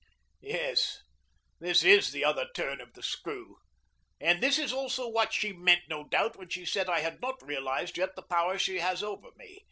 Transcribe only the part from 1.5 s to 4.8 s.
this is the other turn of the screw. And this is